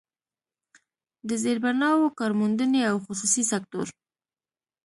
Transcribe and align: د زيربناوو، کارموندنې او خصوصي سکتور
د 1.27 1.29
زيربناوو، 1.43 2.15
کارموندنې 2.19 2.81
او 2.89 2.95
خصوصي 3.05 3.43
سکتور 3.51 3.87